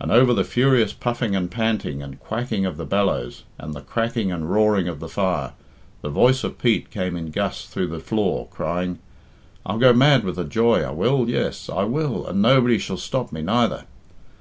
[0.00, 4.32] And over the furious puffing and panting and quacking of the bellows and the cracking
[4.32, 5.52] and roaring of the fire,
[6.00, 8.98] the voice of Pete came in gusts through the floor, crying,
[9.64, 10.82] "I'll go mad with the joy!
[10.82, 13.84] I will; yes, I will, and nobody shall stop me neither."